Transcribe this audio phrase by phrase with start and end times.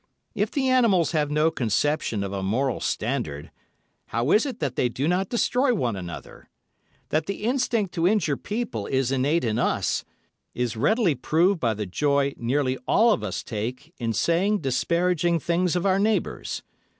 [0.33, 3.51] If the animals have no conception of a moral standard,
[4.07, 6.49] how is it that they do not destroy one another?
[7.09, 10.03] That the instinct to injure people is innate in us
[10.55, 15.75] is readily proved by the joy nearly all of us take in saying disparaging things
[15.75, 16.63] of our neighbours.